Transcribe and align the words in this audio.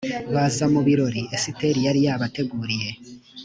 baza 0.33 0.65
mu 0.73 0.81
birori 0.87 1.21
esiteri 1.37 1.79
yari 1.87 1.99
yabateguriye 2.07 2.89